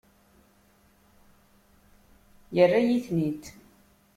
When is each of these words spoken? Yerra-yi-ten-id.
Yerra-yi-ten-id. 2.55 3.43